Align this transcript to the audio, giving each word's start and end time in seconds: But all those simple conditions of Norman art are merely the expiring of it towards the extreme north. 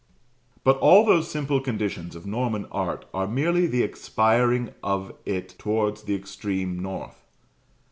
But 0.63 0.77
all 0.79 1.05
those 1.05 1.29
simple 1.29 1.61
conditions 1.61 2.15
of 2.15 2.25
Norman 2.25 2.65
art 2.71 3.05
are 3.13 3.27
merely 3.27 3.67
the 3.67 3.83
expiring 3.83 4.73
of 4.81 5.13
it 5.27 5.49
towards 5.59 6.05
the 6.05 6.15
extreme 6.15 6.79
north. 6.81 7.23